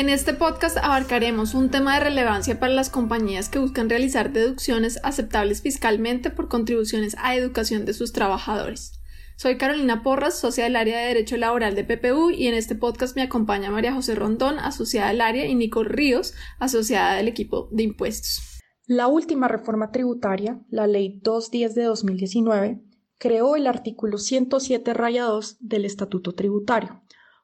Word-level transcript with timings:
En 0.00 0.08
este 0.08 0.32
podcast 0.32 0.78
abarcaremos 0.78 1.52
un 1.52 1.68
tema 1.68 1.92
de 1.92 2.04
relevancia 2.04 2.58
para 2.58 2.72
las 2.72 2.88
compañías 2.88 3.50
que 3.50 3.58
buscan 3.58 3.90
realizar 3.90 4.32
deducciones 4.32 4.98
aceptables 5.02 5.60
fiscalmente 5.60 6.30
por 6.30 6.48
contribuciones 6.48 7.16
a 7.18 7.36
educación 7.36 7.84
de 7.84 7.92
sus 7.92 8.14
trabajadores. 8.14 8.98
Soy 9.36 9.58
Carolina 9.58 10.02
Porras, 10.02 10.38
socia 10.38 10.64
del 10.64 10.76
área 10.76 10.98
de 11.00 11.08
Derecho 11.08 11.36
Laboral 11.36 11.74
de 11.74 11.84
PPU 11.84 12.30
y 12.30 12.46
en 12.46 12.54
este 12.54 12.76
podcast 12.76 13.14
me 13.14 13.20
acompaña 13.20 13.70
María 13.70 13.92
José 13.92 14.14
Rondón, 14.14 14.58
asociada 14.58 15.08
del 15.08 15.20
área, 15.20 15.44
y 15.44 15.54
Nicole 15.54 15.90
Ríos, 15.90 16.32
asociada 16.58 17.16
del 17.16 17.28
equipo 17.28 17.68
de 17.70 17.82
impuestos. 17.82 18.40
La 18.86 19.06
última 19.06 19.48
reforma 19.48 19.90
tributaria, 19.90 20.62
la 20.70 20.86
Ley 20.86 21.20
210 21.22 21.74
de 21.74 21.82
2019, 21.82 22.80
creó 23.18 23.54
el 23.54 23.66
artículo 23.66 24.16
107 24.16 24.94
raya 24.94 25.24
2 25.24 25.58
del 25.60 25.84
Estatuto 25.84 26.34
Tributario, 26.34 27.02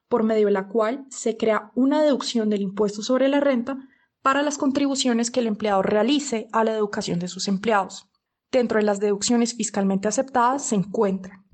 por 0.09 0.23
medio 0.23 0.47
de 0.47 0.53
la 0.53 0.67
cual 0.67 1.05
se 1.09 1.37
crea 1.37 1.71
una 1.75 2.01
deducción 2.01 2.49
del 2.49 2.61
impuesto 2.61 3.01
sobre 3.01 3.27
la 3.27 3.39
renta 3.39 3.77
para 4.21 4.41
las 4.41 4.57
contribuciones 4.57 5.31
que 5.31 5.39
el 5.39 5.47
empleado 5.47 5.81
realice 5.81 6.47
a 6.51 6.63
la 6.63 6.73
educación 6.73 7.19
de 7.19 7.27
sus 7.27 7.47
empleados. 7.47 8.09
Dentro 8.51 8.79
de 8.79 8.85
las 8.85 8.99
deducciones 8.99 9.53
fiscalmente 9.55 10.07
aceptadas 10.07 10.63
se 10.63 10.75
encuentran 10.75 11.45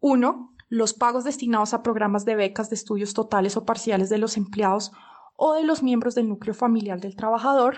1. 0.00 0.54
Los 0.68 0.94
pagos 0.94 1.24
destinados 1.24 1.74
a 1.74 1.82
programas 1.82 2.24
de 2.24 2.34
becas 2.34 2.70
de 2.70 2.76
estudios 2.76 3.14
totales 3.14 3.56
o 3.56 3.64
parciales 3.64 4.08
de 4.08 4.18
los 4.18 4.36
empleados 4.36 4.92
o 5.36 5.54
de 5.54 5.64
los 5.64 5.82
miembros 5.82 6.14
del 6.14 6.28
núcleo 6.28 6.54
familiar 6.54 7.00
del 7.00 7.16
trabajador. 7.16 7.76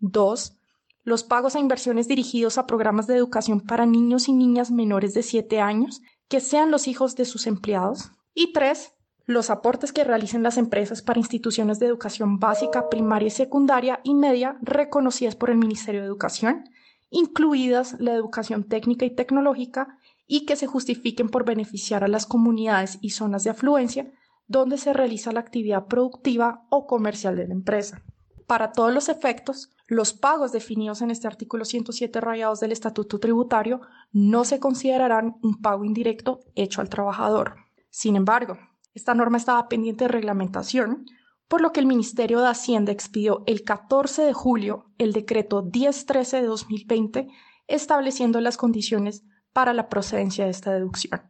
2. 0.00 0.58
Los 1.04 1.24
pagos 1.24 1.56
a 1.56 1.60
inversiones 1.60 2.08
dirigidos 2.08 2.58
a 2.58 2.66
programas 2.66 3.06
de 3.06 3.16
educación 3.16 3.60
para 3.60 3.86
niños 3.86 4.28
y 4.28 4.32
niñas 4.32 4.70
menores 4.70 5.14
de 5.14 5.22
7 5.22 5.60
años 5.60 6.00
que 6.28 6.40
sean 6.40 6.70
los 6.70 6.88
hijos 6.88 7.16
de 7.16 7.24
sus 7.24 7.46
empleados. 7.46 8.12
Y 8.34 8.52
3 8.52 8.92
los 9.26 9.50
aportes 9.50 9.92
que 9.92 10.04
realicen 10.04 10.42
las 10.42 10.58
empresas 10.58 11.02
para 11.02 11.20
instituciones 11.20 11.78
de 11.78 11.86
educación 11.86 12.38
básica, 12.38 12.88
primaria 12.88 13.28
y 13.28 13.30
secundaria 13.30 14.00
y 14.02 14.14
media 14.14 14.56
reconocidas 14.62 15.36
por 15.36 15.50
el 15.50 15.58
Ministerio 15.58 16.00
de 16.00 16.06
Educación, 16.06 16.64
incluidas 17.10 17.96
la 18.00 18.12
educación 18.12 18.64
técnica 18.64 19.04
y 19.04 19.10
tecnológica, 19.10 19.98
y 20.26 20.46
que 20.46 20.56
se 20.56 20.66
justifiquen 20.66 21.28
por 21.28 21.44
beneficiar 21.44 22.04
a 22.04 22.08
las 22.08 22.24
comunidades 22.24 22.98
y 23.02 23.10
zonas 23.10 23.44
de 23.44 23.50
afluencia 23.50 24.10
donde 24.46 24.78
se 24.78 24.92
realiza 24.92 25.32
la 25.32 25.40
actividad 25.40 25.86
productiva 25.86 26.64
o 26.70 26.86
comercial 26.86 27.36
de 27.36 27.46
la 27.48 27.54
empresa. 27.54 28.02
Para 28.46 28.72
todos 28.72 28.92
los 28.92 29.08
efectos, 29.08 29.70
los 29.88 30.12
pagos 30.12 30.52
definidos 30.52 31.02
en 31.02 31.10
este 31.10 31.26
artículo 31.26 31.64
107 31.64 32.20
rayados 32.20 32.60
del 32.60 32.72
Estatuto 32.72 33.18
Tributario 33.18 33.82
no 34.12 34.44
se 34.44 34.58
considerarán 34.58 35.36
un 35.42 35.60
pago 35.60 35.84
indirecto 35.84 36.40
hecho 36.54 36.80
al 36.80 36.88
trabajador. 36.88 37.56
Sin 37.90 38.16
embargo, 38.16 38.58
esta 38.94 39.14
norma 39.14 39.38
estaba 39.38 39.68
pendiente 39.68 40.04
de 40.04 40.08
reglamentación, 40.08 41.06
por 41.48 41.60
lo 41.60 41.72
que 41.72 41.80
el 41.80 41.86
Ministerio 41.86 42.40
de 42.40 42.48
Hacienda 42.48 42.92
expidió 42.92 43.42
el 43.46 43.62
14 43.62 44.22
de 44.22 44.32
julio 44.32 44.86
el 44.98 45.12
decreto 45.12 45.62
1013 45.62 46.40
de 46.40 46.46
2020 46.46 47.28
estableciendo 47.68 48.40
las 48.40 48.56
condiciones 48.56 49.24
para 49.52 49.72
la 49.74 49.88
procedencia 49.88 50.44
de 50.44 50.50
esta 50.50 50.72
deducción. 50.72 51.22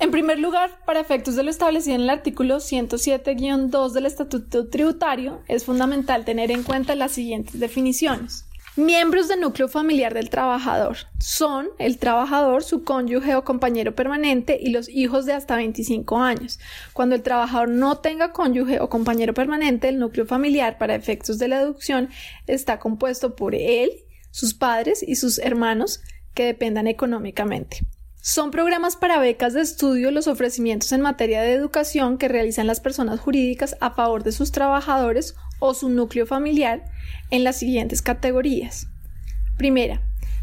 En 0.00 0.10
primer 0.10 0.40
lugar, 0.40 0.80
para 0.86 1.00
efectos 1.00 1.36
de 1.36 1.44
lo 1.44 1.50
establecido 1.50 1.94
en 1.94 2.02
el 2.02 2.10
artículo 2.10 2.56
107-2 2.56 3.92
del 3.92 4.06
Estatuto 4.06 4.68
Tributario, 4.68 5.42
es 5.46 5.64
fundamental 5.64 6.24
tener 6.24 6.50
en 6.50 6.64
cuenta 6.64 6.96
las 6.96 7.12
siguientes 7.12 7.60
definiciones. 7.60 8.46
Miembros 8.76 9.28
del 9.28 9.38
núcleo 9.38 9.68
familiar 9.68 10.14
del 10.14 10.30
trabajador 10.30 10.96
son 11.20 11.68
el 11.78 11.98
trabajador, 11.98 12.64
su 12.64 12.82
cónyuge 12.82 13.36
o 13.36 13.44
compañero 13.44 13.94
permanente 13.94 14.58
y 14.60 14.70
los 14.70 14.88
hijos 14.88 15.26
de 15.26 15.32
hasta 15.32 15.54
25 15.54 16.18
años. 16.18 16.58
Cuando 16.92 17.14
el 17.14 17.22
trabajador 17.22 17.68
no 17.68 17.98
tenga 17.98 18.32
cónyuge 18.32 18.80
o 18.80 18.88
compañero 18.88 19.32
permanente, 19.32 19.88
el 19.88 20.00
núcleo 20.00 20.26
familiar 20.26 20.76
para 20.76 20.96
efectos 20.96 21.38
de 21.38 21.46
la 21.46 21.60
deducción 21.60 22.08
está 22.48 22.80
compuesto 22.80 23.36
por 23.36 23.54
él, 23.54 23.92
sus 24.32 24.54
padres 24.54 25.04
y 25.06 25.14
sus 25.14 25.38
hermanos 25.38 26.00
que 26.34 26.46
dependan 26.46 26.88
económicamente. 26.88 27.86
Son 28.26 28.50
programas 28.50 28.96
para 28.96 29.18
becas 29.18 29.52
de 29.52 29.60
estudio 29.60 30.10
los 30.10 30.28
ofrecimientos 30.28 30.92
en 30.92 31.02
materia 31.02 31.42
de 31.42 31.52
educación 31.52 32.16
que 32.16 32.26
realizan 32.26 32.66
las 32.66 32.80
personas 32.80 33.20
jurídicas 33.20 33.76
a 33.82 33.90
favor 33.90 34.22
de 34.22 34.32
sus 34.32 34.50
trabajadores 34.50 35.36
o 35.58 35.74
su 35.74 35.90
núcleo 35.90 36.24
familiar 36.24 36.86
en 37.30 37.44
las 37.44 37.58
siguientes 37.58 38.00
categorías. 38.00 38.86
Primera, 39.58 40.00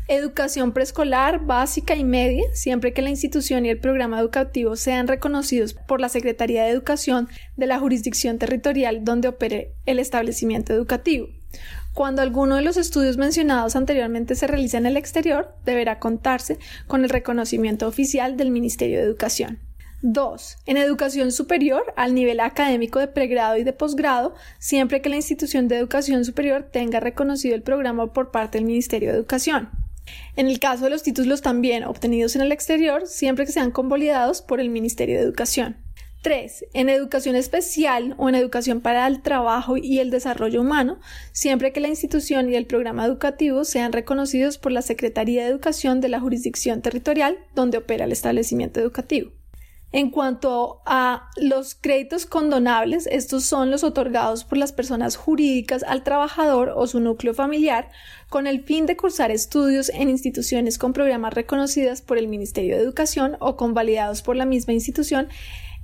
educación 0.08 0.74
preescolar, 0.74 1.44
básica 1.44 1.96
y 1.96 2.03
media, 2.03 2.44
siempre 2.53 2.94
que 2.94 3.02
la 3.02 3.09
institución 3.09 3.66
y 3.66 3.70
el 3.70 3.80
programa 3.80 4.20
educativo 4.20 4.75
sean 4.75 5.08
reconocidos 5.08 5.74
por 5.74 6.00
la 6.02 6.09
Secretaría 6.09 6.66
de 6.66 6.70
Educación 6.70 7.30
de 7.58 7.66
la 7.66 7.80
jurisdicción 7.80 8.38
territorial 8.38 9.03
donde 9.03 9.30
opere 9.30 9.74
el 9.88 9.97
establecimiento 9.97 10.72
educativo. 10.72 11.30
Cuando 11.94 12.22
alguno 12.22 12.56
de 12.56 12.62
los 12.62 12.78
estudios 12.78 13.18
mencionados 13.18 13.75
anteriormente 13.75 14.35
se 14.35 14.47
realice 14.47 14.78
en 14.78 14.85
el 14.85 14.96
exterior, 14.96 15.53
deberá 15.66 16.00
contarse 16.00 16.57
con 16.88 17.03
el 17.03 17.09
reconocimiento 17.09 17.88
oficial 17.88 18.38
del 18.38 18.50
Ministerio 18.50 19.00
de 19.00 19.03
Educación. 19.03 19.59
2. 20.03 20.57
En 20.66 20.78
educación 20.78 21.31
superior, 21.31 21.94
al 21.96 22.16
nivel 22.16 22.40
académico 22.40 23.00
de 23.00 23.07
pregrado 23.07 23.57
y 23.57 23.63
de 23.63 23.74
posgrado, 23.74 24.34
siempre 24.57 25.02
que 25.02 25.09
la 25.09 25.18
institución 25.18 25.68
de 25.68 25.78
educación 25.78 26.25
superior 26.25 26.68
tenga 26.72 27.00
reconocido 27.00 27.56
el 27.56 27.62
programa 27.62 28.12
por 28.13 28.31
parte 28.31 28.58
del 28.58 28.66
Ministerio 28.66 29.12
de 29.12 29.18
Educación. 29.18 29.69
En 30.35 30.47
el 30.47 30.59
caso 30.59 30.85
de 30.85 30.90
los 30.90 31.03
títulos 31.03 31.41
también 31.41 31.84
obtenidos 31.84 32.35
en 32.35 32.41
el 32.41 32.52
exterior, 32.52 33.06
siempre 33.06 33.46
que 33.46 33.52
sean 33.52 33.69
convalidados 33.69 34.41
por 34.41 34.59
el 34.59 34.69
Ministerio 34.69 35.18
de 35.18 35.23
Educación. 35.23 35.78
3. 36.22 36.66
En 36.74 36.90
educación 36.90 37.36
especial 37.36 38.16
o 38.18 38.30
en 38.30 38.36
educación 38.36 38.82
para 38.82 39.08
el 39.08 39.22
trabajo 39.22 39.78
y 39.78 40.00
el 40.00 40.12
desarrollo 40.12 40.62
humano, 40.62 41.00
siempre 41.32 41.74
que 41.74 41.80
la 41.80 41.88
institución 41.88 42.50
y 42.50 42.56
el 42.56 42.68
programa 42.68 43.06
educativo 43.06 43.64
sean 43.64 43.92
reconocidos 43.92 44.58
por 44.58 44.72
la 44.72 44.82
Secretaría 44.82 45.44
de 45.44 45.50
Educación 45.50 46.00
de 46.00 46.09
la 46.09 46.20
jurisdicción 46.20 46.82
territorial 46.82 47.40
donde 47.56 47.80
opera 47.80 48.06
el 48.06 48.12
establecimiento 48.12 48.80
educativo. 48.80 49.32
En 49.94 50.09
cuanto 50.09 50.82
a 50.86 51.30
los 51.36 51.76
créditos 51.76 52.26
condonables, 52.26 53.08
estos 53.08 53.44
son 53.44 53.72
los 53.72 53.84
otorgados 53.84 54.46
por 54.46 54.58
las 54.58 54.72
personas 54.72 55.18
jurídicas 55.18 55.84
al 55.84 56.03
trabajador 56.03 56.72
o 56.74 56.88
su 56.88 57.02
núcleo 57.02 57.34
familiar 57.34 57.90
con 58.30 58.48
el 58.48 58.64
fin 58.64 58.86
de 58.86 58.96
cursar 58.96 59.32
estudios 59.32 59.90
en 59.90 60.09
instituciones 60.09 60.78
con 60.78 60.94
programas 60.94 61.34
reconocidas 61.34 62.02
por 62.02 62.18
el 62.18 62.30
Ministerio 62.30 62.78
de 62.78 62.84
Educación 62.84 63.36
o 63.42 63.58
convalidados 63.58 64.22
por 64.22 64.38
la 64.38 64.46
misma 64.46 64.72
institución 64.72 65.28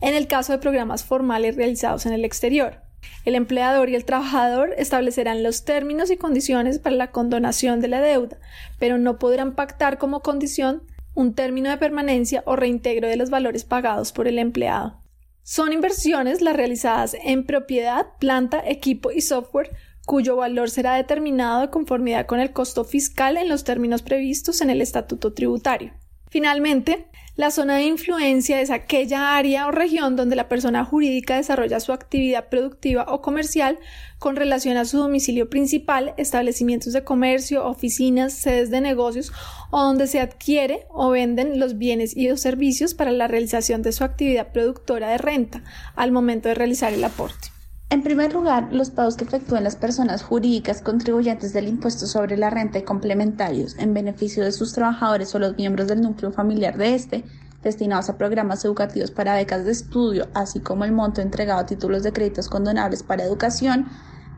en 0.02 0.14
el 0.14 0.28
caso 0.28 0.52
de 0.54 0.60
programas 0.60 1.04
formales 1.04 1.56
realizados 1.56 2.06
en 2.06 2.14
el 2.14 2.26
exterior. 2.26 2.82
El 3.26 3.36
empleador 3.36 3.90
y 3.90 3.96
el 3.96 4.06
trabajador 4.06 4.74
establecerán 4.78 5.44
los 5.44 5.66
términos 5.66 6.12
y 6.12 6.18
condiciones 6.18 6.80
para 6.80 6.96
la 6.96 7.12
condonación 7.12 7.80
de 7.80 7.88
la 7.88 8.02
deuda, 8.02 8.38
pero 8.80 8.98
no 8.98 9.20
podrán 9.20 9.56
pactar 9.56 9.98
como 9.98 10.22
condición 10.22 10.84
un 11.14 11.34
término 11.34 11.70
de 11.70 11.78
permanencia 11.78 12.44
o 12.46 12.56
reintegro 12.56 13.08
de 13.08 13.16
los 13.16 13.30
valores 13.30 13.64
pagados 13.64 14.12
por 14.12 14.28
el 14.28 14.40
empleado. 14.40 15.02
Son 15.44 15.74
inversiones 15.74 16.42
las 16.42 16.56
realizadas 16.56 17.16
en 17.24 17.46
propiedad, 17.46 18.08
planta, 18.20 18.62
equipo 18.66 19.12
y 19.12 19.22
software 19.22 19.72
cuyo 20.06 20.36
valor 20.36 20.70
será 20.70 20.96
determinado 20.96 21.62
de 21.62 21.70
conformidad 21.70 22.26
con 22.28 22.40
el 22.40 22.54
costo 22.54 22.86
fiscal 22.86 23.36
en 23.36 23.50
los 23.50 23.64
términos 23.64 24.04
previstos 24.04 24.62
en 24.62 24.70
el 24.70 24.82
estatuto 24.82 25.34
tributario. 25.34 25.94
Finalmente, 26.30 27.08
la 27.38 27.52
zona 27.52 27.76
de 27.76 27.84
influencia 27.84 28.60
es 28.60 28.72
aquella 28.72 29.38
área 29.38 29.68
o 29.68 29.72
región 29.72 30.16
donde 30.16 30.36
la 30.36 30.50
persona 30.50 30.84
jurídica 30.84 31.38
desarrolla 31.38 31.80
su 31.80 31.94
actividad 31.94 32.50
productiva 32.50 33.06
o 33.08 33.22
comercial 33.22 33.78
con 34.18 34.36
relación 34.36 34.76
a 34.76 34.86
su 34.86 34.98
domicilio 34.98 35.48
principal, 35.48 36.16
establecimientos 36.18 36.94
de 36.94 37.04
comercio, 37.04 37.68
oficinas, 37.68 38.34
sedes 38.34 38.72
de 38.72 38.82
negocios 38.82 39.32
o 39.70 39.84
donde 39.84 40.08
se 40.08 40.20
adquiere 40.20 40.88
o 40.90 41.12
venden 41.12 41.60
los 41.60 41.78
bienes 41.78 42.18
y 42.18 42.28
los 42.28 42.42
servicios 42.42 42.96
para 42.96 43.12
la 43.12 43.28
realización 43.28 43.84
de 43.84 43.92
su 43.92 44.04
actividad 44.04 44.52
productora 44.52 45.10
de 45.10 45.20
renta 45.20 45.64
al 45.96 46.12
momento 46.12 46.50
de 46.50 46.56
realizar 46.56 46.92
el 46.92 47.04
aporte. 47.04 47.57
En 47.90 48.04
primer 48.04 48.34
lugar, 48.34 48.68
los 48.74 48.90
pagos 48.90 49.16
que 49.16 49.24
efectúan 49.24 49.64
las 49.64 49.78
personas 49.78 50.22
jurídicas 50.22 50.82
contribuyentes 50.82 51.54
del 51.54 51.70
impuesto 51.70 52.06
sobre 52.06 52.36
la 52.36 52.50
renta 52.50 52.80
y 52.80 52.84
complementarios 52.84 53.78
en 53.80 53.94
beneficio 53.94 54.44
de 54.44 54.52
sus 54.52 54.74
trabajadores 54.74 55.34
o 55.34 55.40
los 55.40 55.56
miembros 55.56 55.88
del 55.88 56.02
núcleo 56.02 56.34
familiar 56.34 56.78
de 56.78 56.96
este, 56.96 57.24
destinados 57.64 58.10
a 58.10 58.18
programas 58.18 58.66
educativos 58.66 59.12
para 59.12 59.36
becas 59.36 59.64
de 59.64 59.72
estudio, 59.72 60.28
así 60.34 60.60
como 60.60 60.84
el 60.84 60.92
monto 60.92 61.22
entregado 61.22 61.62
a 61.62 61.66
títulos 61.66 62.04
de 62.04 62.12
créditos 62.12 62.50
condonables 62.50 63.04
para 63.04 63.24
educación, 63.24 63.88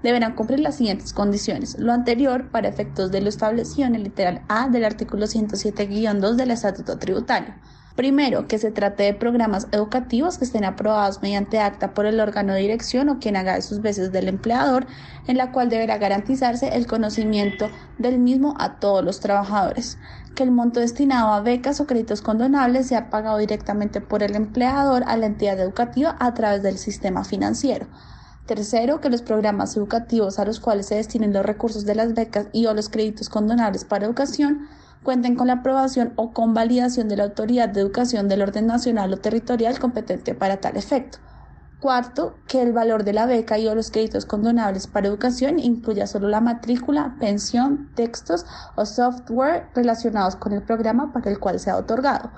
deberán 0.03 0.35
cumplir 0.35 0.59
las 0.59 0.75
siguientes 0.75 1.11
condiciones. 1.11 1.75
Lo 1.79 1.91
anterior 1.91 2.51
para 2.51 2.69
efectos 2.69 3.11
de 3.11 3.21
lo 3.21 3.29
establecido 3.29 3.87
en 3.87 3.95
el 3.95 4.03
literal 4.03 4.43
A 4.47 4.69
del 4.69 4.85
artículo 4.85 5.25
107-2 5.25 6.35
del 6.35 6.51
Estatuto 6.51 6.99
Tributario. 6.99 7.55
Primero, 7.95 8.47
que 8.47 8.59
se 8.59 8.71
trate 8.71 9.03
de 9.03 9.13
programas 9.13 9.67
educativos 9.71 10.37
que 10.37 10.45
estén 10.45 10.63
aprobados 10.63 11.21
mediante 11.21 11.59
acta 11.59 11.93
por 11.93 12.05
el 12.05 12.19
órgano 12.19 12.53
de 12.53 12.61
dirección 12.61 13.09
o 13.09 13.19
quien 13.19 13.35
haga 13.35 13.55
de 13.55 13.61
sus 13.61 13.81
veces 13.81 14.11
del 14.11 14.27
empleador, 14.27 14.87
en 15.27 15.37
la 15.37 15.51
cual 15.51 15.69
deberá 15.69 15.97
garantizarse 15.97 16.75
el 16.75 16.87
conocimiento 16.87 17.69
del 17.97 18.19
mismo 18.19 18.55
a 18.57 18.79
todos 18.79 19.03
los 19.03 19.19
trabajadores. 19.19 19.97
Que 20.35 20.43
el 20.43 20.51
monto 20.51 20.79
destinado 20.79 21.33
a 21.33 21.41
becas 21.41 21.81
o 21.81 21.87
créditos 21.87 22.21
condonables 22.21 22.87
sea 22.87 23.09
pagado 23.09 23.37
directamente 23.37 23.99
por 23.99 24.23
el 24.23 24.35
empleador 24.35 25.03
a 25.05 25.17
la 25.17 25.25
entidad 25.25 25.59
educativa 25.59 26.15
a 26.19 26.33
través 26.33 26.63
del 26.63 26.77
sistema 26.77 27.25
financiero 27.25 27.87
Tercero, 28.49 28.99
que 28.99 29.11
los 29.11 29.21
programas 29.21 29.77
educativos 29.77 30.39
a 30.39 30.43
los 30.43 30.59
cuales 30.59 30.87
se 30.87 30.95
destinen 30.95 31.33
los 31.33 31.45
recursos 31.45 31.85
de 31.85 31.93
las 31.93 32.15
becas 32.15 32.47
y 32.51 32.65
o 32.65 32.73
los 32.73 32.89
créditos 32.89 33.29
condonables 33.29 33.85
para 33.85 34.07
educación 34.07 34.67
cuenten 35.03 35.35
con 35.35 35.47
la 35.47 35.53
aprobación 35.53 36.13
o 36.15 36.31
convalidación 36.33 37.07
de 37.07 37.17
la 37.17 37.23
autoridad 37.23 37.69
de 37.69 37.81
educación 37.81 38.27
del 38.27 38.41
orden 38.41 38.67
nacional 38.67 39.13
o 39.13 39.17
territorial 39.17 39.79
competente 39.79 40.35
para 40.35 40.57
tal 40.57 40.77
efecto. 40.77 41.19
Cuarto, 41.79 42.35
que 42.45 42.61
el 42.61 42.73
valor 42.73 43.05
de 43.05 43.13
la 43.13 43.25
beca 43.25 43.57
y 43.57 43.65
o 43.67 43.73
los 43.73 43.89
créditos 43.89 44.25
condonables 44.25 44.87
para 44.87 45.07
educación 45.07 45.59
incluya 45.59 46.07
solo 46.07 46.27
la 46.27 46.41
matrícula, 46.41 47.15
pensión, 47.21 47.89
textos 47.95 48.45
o 48.75 48.85
software 48.85 49.69
relacionados 49.73 50.35
con 50.35 50.51
el 50.51 50.61
programa 50.61 51.13
para 51.13 51.31
el 51.31 51.39
cual 51.39 51.57
se 51.57 51.69
ha 51.69 51.77
otorgado. 51.77 52.31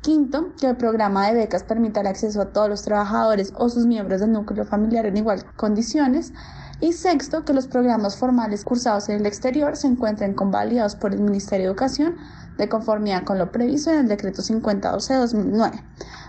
Quinto, 0.00 0.52
que 0.60 0.66
el 0.66 0.76
programa 0.76 1.28
de 1.28 1.34
becas 1.34 1.62
permita 1.62 2.00
el 2.00 2.08
acceso 2.08 2.40
a 2.40 2.52
todos 2.52 2.68
los 2.68 2.82
trabajadores 2.82 3.52
o 3.56 3.68
sus 3.68 3.86
miembros 3.86 4.20
del 4.20 4.32
núcleo 4.32 4.64
familiar 4.64 5.06
en 5.06 5.16
igual 5.16 5.44
condiciones. 5.54 6.32
Y 6.80 6.92
sexto, 6.92 7.44
que 7.44 7.52
los 7.52 7.66
programas 7.66 8.16
formales 8.16 8.64
cursados 8.64 9.08
en 9.08 9.16
el 9.16 9.26
exterior 9.26 9.76
se 9.76 9.88
encuentren 9.88 10.34
convalidados 10.34 10.94
por 10.94 11.12
el 11.12 11.20
Ministerio 11.20 11.66
de 11.66 11.70
Educación 11.72 12.16
de 12.56 12.68
conformidad 12.68 13.24
con 13.24 13.38
lo 13.38 13.50
previsto 13.50 13.90
en 13.90 13.98
el 13.98 14.08
Decreto 14.08 14.42
5012-2009. 14.42 15.82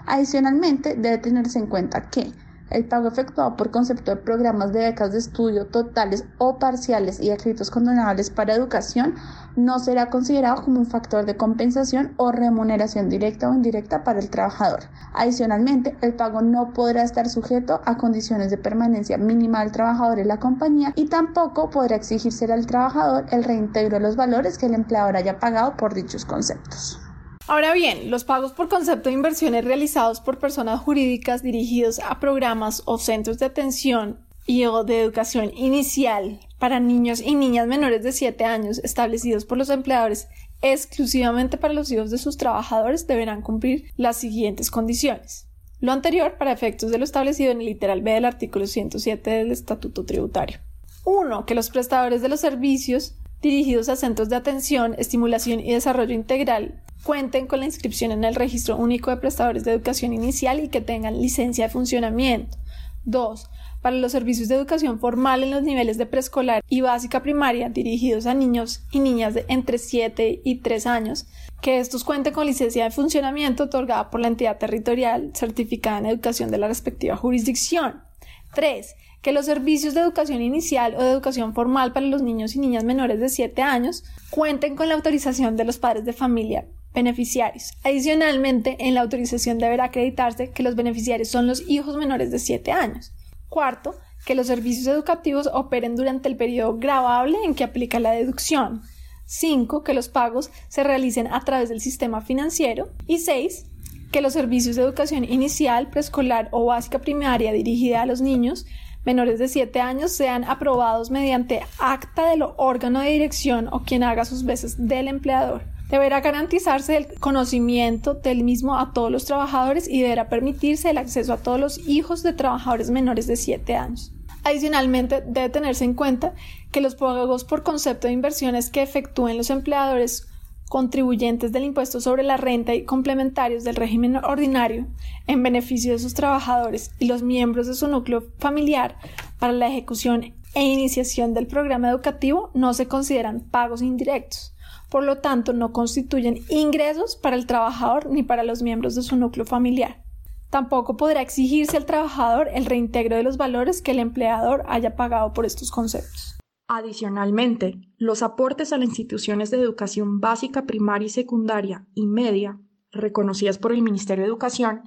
Adicionalmente, 0.08 0.96
debe 0.96 1.20
tenerse 1.20 1.60
en 1.60 1.68
cuenta 1.68 2.10
que 2.10 2.34
el 2.70 2.86
pago 2.86 3.08
efectuado 3.08 3.56
por 3.56 3.72
concepto 3.72 4.12
de 4.12 4.22
programas 4.22 4.72
de 4.74 4.80
becas 4.80 5.12
de 5.12 5.20
estudio 5.20 5.68
totales 5.68 6.26
o 6.38 6.60
parciales 6.60 7.20
y 7.20 7.30
escritos 7.30 7.72
condonables 7.72 8.30
para 8.30 8.54
educación 8.54 9.16
no 9.56 9.80
será 9.80 10.10
considerado 10.10 10.64
como 10.64 10.80
un 10.80 10.86
factor 10.86 11.26
de 11.26 11.36
compensación 11.36 12.14
o 12.18 12.32
remuneración 12.32 13.10
directa 13.10 13.50
o 13.50 13.54
indirecta 13.54 14.04
para 14.04 14.20
el 14.20 14.30
trabajador. 14.30 14.82
Adicionalmente, 15.14 15.98
el 16.02 16.14
pago 16.14 16.42
no 16.42 16.74
podrá 16.74 17.04
estar 17.04 17.28
sujeto 17.28 17.82
a 17.86 17.98
condiciones 17.98 18.50
de 18.52 18.58
permanencia 18.58 19.18
mínima 19.18 19.62
del 19.62 19.72
trabajador 19.72 20.20
en 20.20 20.28
la 20.28 20.40
compañía 20.40 20.94
y 20.96 21.08
tampoco 21.08 21.70
podrá 21.70 21.96
exigirse 21.96 22.52
al 22.52 22.66
trabajador 22.66 23.26
el 23.32 23.44
reintegro 23.44 23.98
de 23.98 24.04
los 24.04 24.16
valores 24.16 24.58
que 24.58 24.68
el 24.68 24.74
empleador 24.74 25.18
haya 25.18 25.40
pagado 25.40 25.76
por 25.76 25.94
dichos 25.94 26.26
conceptos. 26.26 27.00
Ahora 27.50 27.74
bien, 27.74 28.12
los 28.12 28.26
pagos 28.26 28.52
por 28.52 28.70
concepto 28.70 29.10
de 29.10 29.16
inversiones 29.16 29.66
realizados 29.66 30.22
por 30.22 30.38
personas 30.38 30.82
jurídicas 30.82 31.42
dirigidos 31.42 31.98
a 31.98 32.20
programas 32.20 32.84
o 32.86 33.00
centros 33.00 33.40
de 33.40 33.48
atención 33.48 34.20
y 34.46 34.66
o 34.66 34.84
de 34.84 35.02
educación 35.02 35.52
inicial 35.58 36.40
para 36.60 36.80
niños 36.80 37.20
y 37.20 37.34
niñas 37.34 37.66
menores 37.66 38.04
de 38.04 38.12
7 38.12 38.46
años 38.46 38.78
establecidos 38.84 39.46
por 39.46 39.58
los 39.58 39.72
empleadores 39.72 40.28
exclusivamente 40.62 41.58
para 41.58 41.74
los 41.74 41.92
hijos 41.92 42.12
de 42.12 42.20
sus 42.20 42.38
trabajadores 42.38 43.08
deberán 43.08 43.42
cumplir 43.42 43.86
las 43.98 44.18
siguientes 44.18 44.70
condiciones. 44.70 45.48
Lo 45.80 45.92
anterior 45.92 46.38
para 46.38 46.52
efectos 46.52 46.92
de 46.92 47.00
lo 47.00 47.04
establecido 47.04 47.52
en 47.52 47.62
el 47.62 47.66
literal 47.66 48.04
B 48.04 48.12
del 48.12 48.26
artículo 48.26 48.68
107 48.68 49.28
del 49.28 49.52
Estatuto 49.52 50.06
Tributario. 50.06 50.60
1. 51.04 51.48
Que 51.48 51.56
los 51.56 51.72
prestadores 51.72 52.22
de 52.22 52.30
los 52.30 52.42
servicios 52.42 53.16
dirigidos 53.42 53.90
a 53.90 53.96
centros 53.96 54.30
de 54.30 54.36
atención, 54.36 54.96
estimulación 54.98 55.60
y 55.60 55.74
desarrollo 55.74 56.14
integral 56.14 56.82
cuenten 57.04 57.48
con 57.48 57.60
la 57.60 57.66
inscripción 57.66 58.12
en 58.12 58.24
el 58.24 58.36
Registro 58.36 58.76
Único 58.76 59.10
de 59.10 59.18
Prestadores 59.18 59.64
de 59.64 59.72
Educación 59.72 60.14
Inicial 60.14 60.60
y 60.60 60.68
que 60.68 60.82
tengan 60.82 61.22
licencia 61.22 61.66
de 61.66 61.74
funcionamiento. 61.74 62.58
2. 63.06 63.50
Para 63.82 63.96
los 63.96 64.12
servicios 64.12 64.50
de 64.50 64.56
educación 64.56 65.00
formal 65.00 65.42
en 65.44 65.52
los 65.52 65.64
niveles 65.64 65.98
de 65.98 66.06
preescolar 66.06 66.64
y 66.68 66.82
básica 66.82 67.24
primaria 67.24 67.70
dirigidos 67.70 68.26
a 68.26 68.34
niños 68.34 68.84
y 68.92 69.00
niñas 69.00 69.34
de 69.34 69.46
entre 69.48 69.78
7 69.78 70.42
y 70.44 70.56
3 70.56 70.86
años, 70.86 71.26
que 71.62 71.80
estos 71.80 72.04
cuenten 72.04 72.34
con 72.34 72.46
licencia 72.46 72.84
de 72.84 72.92
funcionamiento 72.92 73.64
otorgada 73.64 74.10
por 74.10 74.20
la 74.20 74.28
entidad 74.28 74.58
territorial 74.58 75.32
certificada 75.34 76.00
en 76.00 76.06
educación 76.08 76.52
de 76.52 76.58
la 76.58 76.68
respectiva 76.68 77.16
jurisdicción. 77.16 78.09
3. 78.54 78.96
Que 79.22 79.34
los 79.34 79.46
servicios 79.46 79.94
de 79.94 80.02
educación 80.02 80.42
inicial 80.42 80.96
o 80.96 81.04
de 81.04 81.12
educación 81.12 81.54
formal 81.54 81.94
para 81.94 82.06
los 82.06 82.22
niños 82.22 82.56
y 82.56 82.60
niñas 82.60 82.84
menores 82.84 83.20
de 83.20 83.30
7 83.30 83.62
años 83.62 84.04
cuenten 84.30 84.76
con 84.76 84.88
la 84.88 84.96
autorización 84.96 85.58
de 85.58 85.66
los 85.66 85.78
padres 85.78 86.06
de 86.06 86.14
familia 86.14 86.66
beneficiarios. 86.94 87.74
Adicionalmente, 87.84 88.78
en 88.80 88.96
la 88.96 89.02
autorización 89.02 89.58
deberá 89.58 89.86
acreditarse 89.86 90.52
que 90.52 90.64
los 90.64 90.76
beneficiarios 90.76 91.30
son 91.30 91.48
los 91.48 91.64
hijos 91.68 91.98
menores 91.98 92.32
de 92.32 92.40
7 92.40 92.72
años. 92.72 93.12
Cuarto, 93.48 93.96
que 94.26 94.36
los 94.36 94.48
servicios 94.48 94.88
educativos 94.88 95.50
operen 95.52 95.96
durante 95.96 96.30
el 96.30 96.38
periodo 96.38 96.78
grabable 96.78 97.38
en 97.44 97.56
que 97.56 97.64
aplica 97.64 98.00
la 98.00 98.12
deducción. 98.12 98.82
5. 99.26 99.84
Que 99.84 99.94
los 99.94 100.10
pagos 100.10 100.50
se 100.70 100.84
realicen 100.84 101.28
a 101.28 101.42
través 101.42 101.70
del 101.70 101.82
sistema 101.82 102.22
financiero. 102.22 102.90
Y 103.08 103.20
6. 103.20 103.66
Que 104.12 104.22
los 104.22 104.34
servicios 104.34 104.76
de 104.76 104.82
educación 104.82 105.24
inicial, 105.24 105.90
preescolar 105.90 106.50
o 106.52 106.66
básica 106.66 107.00
primaria 107.00 107.54
dirigida 107.54 108.02
a 108.02 108.06
los 108.06 108.22
niños 108.22 108.66
menores 109.06 109.40
de 109.40 109.48
7 109.48 109.80
años 109.80 110.12
sean 110.12 110.44
aprobados 110.44 111.10
mediante 111.10 111.62
acta 111.80 112.30
del 112.30 112.44
órgano 112.58 113.00
de 113.00 113.12
dirección 113.12 113.68
o 113.72 113.84
quien 113.84 114.04
haga 114.04 114.26
sus 114.26 114.44
veces 114.44 114.88
del 114.88 115.08
empleador. 115.08 115.64
Deberá 115.90 116.22
garantizarse 116.22 116.98
el 116.98 117.08
conocimiento 117.20 118.14
del 118.14 118.44
mismo 118.44 118.78
a 118.78 118.94
todos 118.94 119.12
los 119.12 119.26
trabajadores 119.26 119.88
y 119.88 120.02
deberá 120.02 120.30
permitirse 120.30 120.92
el 120.92 121.00
acceso 121.00 121.34
a 121.34 121.38
todos 121.38 121.60
los 121.60 121.88
hijos 121.88 122.22
de 122.22 122.34
trabajadores 122.34 122.92
menores 122.92 123.26
de 123.26 123.36
7 123.36 123.76
años. 123.76 124.14
Adicionalmente, 124.44 125.24
debe 125.26 125.50
tenerse 125.50 125.86
en 125.86 125.96
cuenta 125.96 126.34
que 126.72 126.82
los 126.82 126.96
pagos 126.96 127.44
por 127.44 127.64
concepto 127.64 128.08
de 128.08 128.14
inversiones 128.14 128.70
que 128.70 128.82
efectúen 128.82 129.38
los 129.38 129.50
empleadores 129.50 130.29
contribuyentes 130.70 131.52
del 131.52 131.66
impuesto 131.66 132.00
sobre 132.00 132.24
la 132.24 132.38
renta 132.38 132.74
y 132.74 132.86
complementarios 132.86 133.66
del 133.66 133.76
régimen 133.76 134.16
ordinario 134.16 134.88
en 135.28 135.44
beneficio 135.44 135.92
de 135.92 136.00
sus 136.00 136.14
trabajadores 136.14 136.92
y 137.00 137.08
los 137.08 137.22
miembros 137.22 137.68
de 137.68 137.74
su 137.74 137.90
núcleo 137.90 138.24
familiar 138.38 138.96
para 139.40 139.52
la 139.52 139.68
ejecución 139.68 140.34
e 140.54 140.64
iniciación 140.64 141.34
del 141.34 141.48
programa 141.48 141.90
educativo 141.90 142.52
no 142.54 142.74
se 142.74 142.88
consideran 142.88 143.42
pagos 143.42 143.82
indirectos 143.82 144.56
por 144.90 145.04
lo 145.04 145.20
tanto 145.20 145.54
no 145.54 145.72
constituyen 145.72 146.40
ingresos 146.50 147.16
para 147.16 147.36
el 147.36 147.46
trabajador 147.46 148.08
ni 148.10 148.24
para 148.24 148.44
los 148.44 148.62
miembros 148.62 148.96
de 148.96 149.04
su 149.04 149.16
núcleo 149.16 149.46
familiar. 149.46 150.04
Tampoco 150.50 150.98
podrá 150.98 151.22
exigirse 151.22 151.78
al 151.78 151.86
trabajador 151.86 152.50
el 152.54 152.66
reintegro 152.66 153.16
de 153.16 153.24
los 153.24 153.38
valores 153.38 153.84
que 153.84 153.92
el 153.92 154.00
empleador 154.00 154.64
haya 154.68 154.96
pagado 154.96 155.32
por 155.32 155.46
estos 155.46 155.70
conceptos. 155.70 156.39
Adicionalmente, 156.72 157.82
los 157.98 158.22
aportes 158.22 158.72
a 158.72 158.78
las 158.78 158.90
instituciones 158.90 159.50
de 159.50 159.58
educación 159.58 160.20
básica, 160.20 160.68
primaria 160.68 161.08
y 161.08 161.10
secundaria 161.10 161.88
y 161.96 162.06
media, 162.06 162.62
reconocidas 162.92 163.58
por 163.58 163.72
el 163.72 163.82
Ministerio 163.82 164.24
de 164.24 164.28
Educación, 164.28 164.84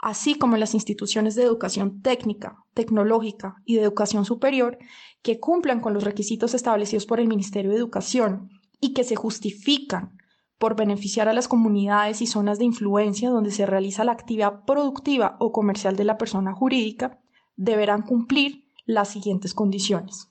así 0.00 0.36
como 0.36 0.56
las 0.56 0.74
instituciones 0.74 1.34
de 1.34 1.42
educación 1.42 2.02
técnica, 2.02 2.58
tecnológica 2.72 3.56
y 3.64 3.74
de 3.74 3.82
educación 3.82 4.24
superior, 4.24 4.78
que 5.22 5.40
cumplan 5.40 5.80
con 5.80 5.92
los 5.92 6.04
requisitos 6.04 6.54
establecidos 6.54 7.04
por 7.04 7.18
el 7.18 7.26
Ministerio 7.26 7.72
de 7.72 7.78
Educación 7.78 8.50
y 8.80 8.94
que 8.94 9.02
se 9.02 9.16
justifican 9.16 10.16
por 10.56 10.76
beneficiar 10.76 11.28
a 11.28 11.32
las 11.32 11.48
comunidades 11.48 12.22
y 12.22 12.28
zonas 12.28 12.60
de 12.60 12.66
influencia 12.66 13.30
donde 13.30 13.50
se 13.50 13.66
realiza 13.66 14.04
la 14.04 14.12
actividad 14.12 14.64
productiva 14.64 15.36
o 15.40 15.50
comercial 15.50 15.96
de 15.96 16.04
la 16.04 16.16
persona 16.16 16.52
jurídica, 16.52 17.18
deberán 17.56 18.02
cumplir 18.02 18.68
las 18.86 19.08
siguientes 19.08 19.52
condiciones. 19.52 20.30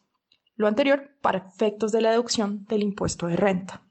Lo 0.55 0.67
anterior 0.67 1.11
para 1.21 1.39
efectos 1.39 1.91
de 1.91 2.01
la 2.01 2.11
deducción 2.11 2.65
del 2.65 2.83
impuesto 2.83 3.27
de 3.27 3.35
renta. 3.35 3.81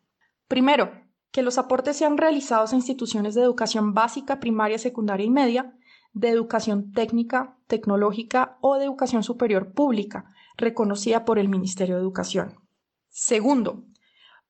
Primero, 0.49 0.92
que 1.31 1.42
los 1.42 1.59
aportes 1.59 1.97
sean 1.97 2.19
realizados 2.19 2.73
a 2.73 2.76
instituciones 2.76 3.35
de 3.35 3.42
educación 3.42 3.95
básica, 3.95 4.38
primaria, 4.38 4.78
secundaria 4.78 5.26
y 5.26 5.31
media, 5.31 5.75
de 6.12 6.28
educación 6.28 6.92
técnica, 6.92 7.57
tecnológica 7.66 8.59
o 8.61 8.76
de 8.76 8.85
educación 8.85 9.23
superior 9.23 9.73
pública, 9.73 10.26
reconocida 10.57 11.25
por 11.25 11.38
el 11.38 11.49
Ministerio 11.49 11.97
de 11.97 12.02
Educación. 12.02 12.61
Segundo, 13.09 13.85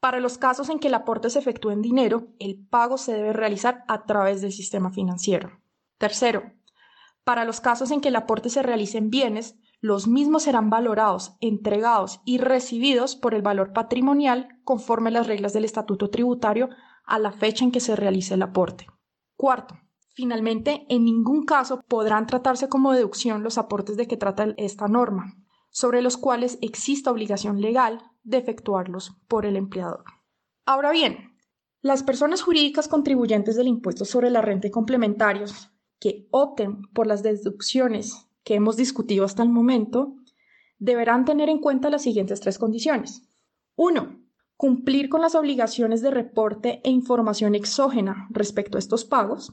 para 0.00 0.18
los 0.18 0.38
casos 0.38 0.68
en 0.68 0.80
que 0.80 0.88
el 0.88 0.94
aporte 0.94 1.30
se 1.30 1.38
efectúe 1.38 1.70
en 1.70 1.82
dinero, 1.82 2.26
el 2.40 2.56
pago 2.56 2.98
se 2.98 3.14
debe 3.14 3.32
realizar 3.32 3.84
a 3.86 4.04
través 4.04 4.40
del 4.40 4.52
sistema 4.52 4.90
financiero. 4.90 5.60
Tercero, 5.98 6.52
para 7.22 7.44
los 7.44 7.60
casos 7.60 7.92
en 7.92 8.00
que 8.00 8.08
el 8.08 8.16
aporte 8.16 8.50
se 8.50 8.62
realice 8.62 8.98
en 8.98 9.10
bienes, 9.10 9.54
los 9.82 10.06
mismos 10.06 10.44
serán 10.44 10.70
valorados, 10.70 11.36
entregados 11.40 12.20
y 12.24 12.38
recibidos 12.38 13.16
por 13.16 13.34
el 13.34 13.42
valor 13.42 13.72
patrimonial 13.72 14.60
conforme 14.62 15.10
las 15.10 15.26
reglas 15.26 15.52
del 15.52 15.64
estatuto 15.64 16.08
tributario 16.08 16.68
a 17.04 17.18
la 17.18 17.32
fecha 17.32 17.64
en 17.64 17.72
que 17.72 17.80
se 17.80 17.96
realice 17.96 18.34
el 18.34 18.42
aporte. 18.42 18.86
Cuarto, 19.34 19.74
finalmente, 20.14 20.86
en 20.88 21.04
ningún 21.04 21.44
caso 21.44 21.82
podrán 21.88 22.28
tratarse 22.28 22.68
como 22.68 22.92
deducción 22.92 23.42
los 23.42 23.58
aportes 23.58 23.96
de 23.96 24.06
que 24.06 24.16
trata 24.16 24.54
esta 24.56 24.86
norma, 24.86 25.34
sobre 25.68 26.00
los 26.00 26.16
cuales 26.16 26.58
exista 26.62 27.10
obligación 27.10 27.60
legal 27.60 28.02
de 28.22 28.38
efectuarlos 28.38 29.16
por 29.26 29.46
el 29.46 29.56
empleador. 29.56 30.04
Ahora 30.64 30.92
bien, 30.92 31.34
las 31.80 32.04
personas 32.04 32.40
jurídicas 32.42 32.86
contribuyentes 32.86 33.56
del 33.56 33.66
impuesto 33.66 34.04
sobre 34.04 34.30
la 34.30 34.42
renta 34.42 34.68
y 34.68 34.70
complementarios 34.70 35.72
que 35.98 36.28
opten 36.30 36.82
por 36.94 37.08
las 37.08 37.24
deducciones 37.24 38.28
que 38.44 38.54
hemos 38.54 38.76
discutido 38.76 39.24
hasta 39.24 39.42
el 39.42 39.48
momento 39.48 40.14
deberán 40.78 41.24
tener 41.24 41.48
en 41.48 41.58
cuenta 41.58 41.90
las 41.90 42.02
siguientes 42.02 42.40
tres 42.40 42.58
condiciones. 42.58 43.22
1. 43.76 44.20
Cumplir 44.56 45.08
con 45.08 45.20
las 45.20 45.34
obligaciones 45.34 46.02
de 46.02 46.10
reporte 46.10 46.80
e 46.84 46.90
información 46.90 47.54
exógena 47.54 48.28
respecto 48.30 48.78
a 48.78 48.80
estos 48.80 49.04
pagos. 49.04 49.52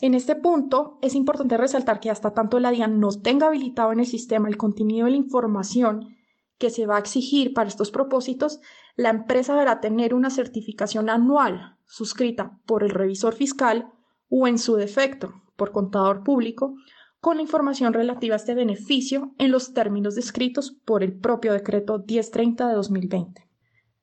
En 0.00 0.14
este 0.14 0.34
punto 0.34 0.98
es 1.00 1.14
importante 1.14 1.56
resaltar 1.56 2.00
que 2.00 2.10
hasta 2.10 2.34
tanto 2.34 2.58
la 2.58 2.70
DIAN 2.70 2.98
no 2.98 3.10
tenga 3.10 3.46
habilitado 3.46 3.92
en 3.92 4.00
el 4.00 4.06
sistema 4.06 4.48
el 4.48 4.56
contenido 4.56 5.04
de 5.04 5.12
la 5.12 5.16
información 5.16 6.16
que 6.58 6.70
se 6.70 6.86
va 6.86 6.96
a 6.96 7.00
exigir 7.00 7.54
para 7.54 7.68
estos 7.68 7.90
propósitos, 7.90 8.60
la 8.94 9.10
empresa 9.10 9.54
deberá 9.54 9.80
tener 9.80 10.14
una 10.14 10.30
certificación 10.30 11.10
anual 11.10 11.76
suscrita 11.86 12.58
por 12.66 12.84
el 12.84 12.90
revisor 12.90 13.34
fiscal 13.34 13.92
o 14.28 14.46
en 14.46 14.58
su 14.58 14.76
defecto 14.76 15.42
por 15.56 15.72
contador 15.72 16.22
público 16.22 16.74
con 17.22 17.36
la 17.36 17.42
información 17.42 17.92
relativa 17.92 18.34
a 18.34 18.36
este 18.36 18.52
beneficio 18.52 19.32
en 19.38 19.52
los 19.52 19.72
términos 19.74 20.16
descritos 20.16 20.72
por 20.84 21.04
el 21.04 21.16
propio 21.16 21.52
decreto 21.52 22.04
1030 22.04 22.66
de 22.66 22.74
2020. 22.74 23.48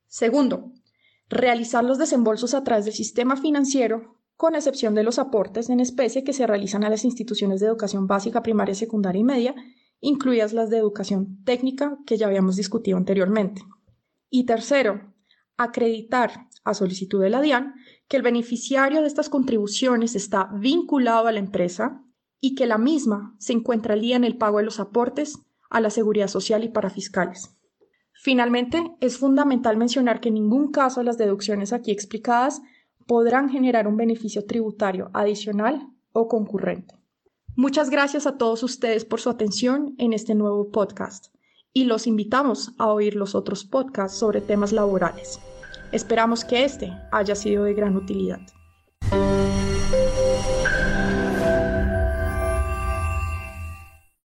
Segundo, 0.07 0.71
realizar 1.27 1.83
los 1.83 1.97
desembolsos 1.97 2.53
a 2.53 2.63
través 2.63 2.85
del 2.85 2.93
sistema 2.93 3.35
financiero 3.35 4.15
con 4.37 4.55
excepción 4.55 4.95
de 4.95 5.03
los 5.03 5.19
aportes 5.19 5.69
en 5.69 5.81
especie 5.81 6.23
que 6.23 6.31
se 6.31 6.47
realizan 6.47 6.85
a 6.85 6.89
las 6.89 7.03
instituciones 7.03 7.59
de 7.59 7.67
educación 7.67 8.07
básica, 8.07 8.41
primaria, 8.41 8.73
secundaria 8.73 9.19
y 9.19 9.25
media, 9.25 9.55
incluidas 9.99 10.53
las 10.53 10.69
de 10.69 10.77
educación 10.77 11.43
técnica 11.43 11.97
que 12.05 12.15
ya 12.15 12.27
habíamos 12.27 12.55
discutido 12.55 12.97
anteriormente. 12.97 13.63
Y 14.29 14.45
tercero, 14.45 15.13
acreditar 15.57 16.47
a 16.63 16.73
solicitud 16.73 17.21
de 17.21 17.31
la 17.31 17.41
DIAN 17.41 17.73
que 18.07 18.15
el 18.15 18.23
beneficiario 18.23 19.01
de 19.01 19.07
estas 19.07 19.27
contribuciones 19.27 20.15
está 20.15 20.49
vinculado 20.53 21.27
a 21.27 21.33
la 21.33 21.39
empresa 21.39 22.05
y 22.41 22.55
que 22.55 22.65
la 22.65 22.77
misma 22.77 23.35
se 23.37 23.53
encuentra 23.53 23.93
al 23.93 24.01
día 24.01 24.15
en 24.15 24.23
el 24.23 24.37
pago 24.37 24.57
de 24.57 24.65
los 24.65 24.79
aportes 24.79 25.39
a 25.69 25.81
la 25.81 25.89
seguridad 25.89 26.27
social 26.27 26.63
y 26.63 26.69
para 26.69 26.89
fiscales. 26.89 27.55
Finalmente, 28.13 28.83
es 28.99 29.17
fundamental 29.17 29.77
mencionar 29.77 30.19
que 30.19 30.29
en 30.29 30.35
ningún 30.35 30.71
caso 30.71 31.03
las 31.03 31.17
deducciones 31.17 31.71
aquí 31.71 31.91
explicadas 31.91 32.61
podrán 33.07 33.49
generar 33.49 33.87
un 33.87 33.97
beneficio 33.97 34.45
tributario 34.45 35.09
adicional 35.13 35.87
o 36.11 36.27
concurrente. 36.27 36.95
Muchas 37.55 37.89
gracias 37.89 38.27
a 38.27 38.37
todos 38.37 38.63
ustedes 38.63 39.05
por 39.05 39.19
su 39.19 39.29
atención 39.29 39.95
en 39.97 40.13
este 40.13 40.35
nuevo 40.35 40.69
podcast 40.69 41.33
y 41.73 41.85
los 41.85 42.07
invitamos 42.07 42.73
a 42.77 42.87
oír 42.87 43.15
los 43.15 43.35
otros 43.35 43.63
podcasts 43.63 44.17
sobre 44.17 44.41
temas 44.41 44.71
laborales. 44.71 45.39
Esperamos 45.91 46.45
que 46.45 46.63
este 46.63 46.91
haya 47.11 47.35
sido 47.35 47.63
de 47.63 47.73
gran 47.73 47.95
utilidad. 47.95 48.41